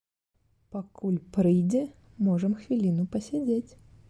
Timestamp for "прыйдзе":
1.35-1.83